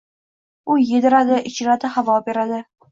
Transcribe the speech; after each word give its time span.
U 0.71 0.79
yediradi, 0.93 1.39
ichiradi, 1.53 1.95
havo 1.99 2.21
beradi. 2.31 2.69